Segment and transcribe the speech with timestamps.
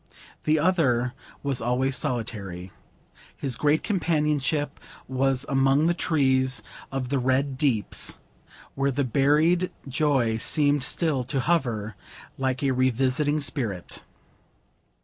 [0.45, 1.13] The other
[1.43, 2.71] was always solitary.
[3.37, 8.17] His great companionship was among the trees of the Red Deeps,
[8.73, 11.95] where the buried joy seemed still to hover,
[12.39, 14.03] like a revisiting spirit.